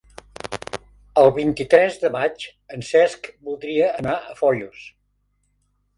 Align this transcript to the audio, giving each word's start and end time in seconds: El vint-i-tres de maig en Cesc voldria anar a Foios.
El 1.23 1.29
vint-i-tres 1.35 1.99
de 2.05 2.11
maig 2.17 2.47
en 2.77 2.85
Cesc 2.89 3.31
voldria 3.51 3.93
anar 4.05 4.19
a 4.33 4.37
Foios. 4.41 4.85